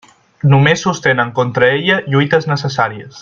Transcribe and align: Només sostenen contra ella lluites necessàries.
Només 0.53 0.85
sostenen 0.87 1.33
contra 1.41 1.69
ella 1.77 2.01
lluites 2.15 2.53
necessàries. 2.57 3.09